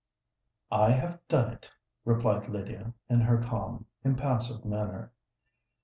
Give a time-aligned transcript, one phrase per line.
[0.71, 1.69] "I have done it,"
[2.05, 5.11] replied Lydia, in her calm, impassive manner.